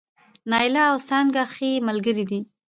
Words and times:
نايله 0.49 0.83
او 0.91 0.97
څانګه 1.07 1.41
ښې 1.53 1.69
ملګرې 1.87 2.25
دي 2.29 2.39